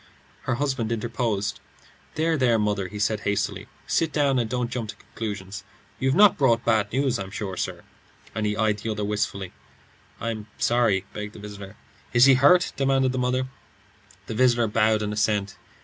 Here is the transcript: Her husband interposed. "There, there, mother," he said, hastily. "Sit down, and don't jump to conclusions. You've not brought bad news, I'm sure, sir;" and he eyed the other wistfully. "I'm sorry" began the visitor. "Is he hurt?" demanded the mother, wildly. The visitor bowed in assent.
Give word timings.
Her 0.45 0.55
husband 0.55 0.91
interposed. 0.91 1.59
"There, 2.15 2.35
there, 2.35 2.57
mother," 2.57 2.87
he 2.87 2.97
said, 2.97 3.19
hastily. 3.19 3.67
"Sit 3.85 4.11
down, 4.11 4.39
and 4.39 4.49
don't 4.49 4.71
jump 4.71 4.89
to 4.89 4.95
conclusions. 4.95 5.63
You've 5.99 6.15
not 6.15 6.39
brought 6.39 6.65
bad 6.65 6.91
news, 6.91 7.19
I'm 7.19 7.29
sure, 7.29 7.55
sir;" 7.55 7.83
and 8.33 8.47
he 8.47 8.57
eyed 8.57 8.79
the 8.79 8.89
other 8.89 9.05
wistfully. 9.05 9.53
"I'm 10.19 10.47
sorry" 10.57 11.05
began 11.13 11.33
the 11.33 11.37
visitor. 11.39 11.75
"Is 12.13 12.25
he 12.25 12.33
hurt?" 12.33 12.73
demanded 12.75 13.11
the 13.11 13.19
mother, 13.19 13.43
wildly. 13.43 13.53
The 14.25 14.33
visitor 14.33 14.67
bowed 14.67 15.03
in 15.03 15.13
assent. 15.13 15.55